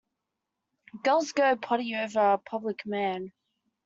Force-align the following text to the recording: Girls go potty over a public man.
Girls 1.03 1.31
go 1.31 1.55
potty 1.57 1.93
over 1.95 2.19
a 2.31 2.37
public 2.39 2.87
man. 2.87 3.33